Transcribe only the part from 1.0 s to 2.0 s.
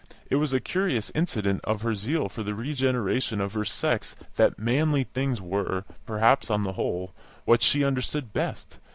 incident of her